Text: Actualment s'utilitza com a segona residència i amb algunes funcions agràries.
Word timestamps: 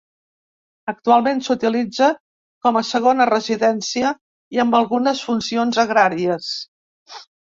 Actualment 0.91 1.41
s'utilitza 1.47 2.07
com 2.67 2.79
a 2.79 2.83
segona 2.93 3.27
residència 3.31 4.15
i 4.57 4.61
amb 4.65 4.77
algunes 4.81 5.23
funcions 5.29 5.83
agràries. 5.87 6.49